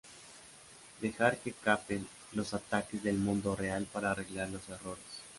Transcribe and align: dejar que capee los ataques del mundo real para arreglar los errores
dejar 0.99 1.37
que 1.37 1.51
capee 1.53 2.03
los 2.31 2.55
ataques 2.55 3.03
del 3.03 3.19
mundo 3.19 3.55
real 3.55 3.85
para 3.85 4.09
arreglar 4.09 4.49
los 4.49 4.67
errores 4.67 5.05